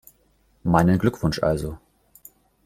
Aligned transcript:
Meinen 0.63 0.97
Glückwunsch 0.97 1.43
also. 1.43 1.77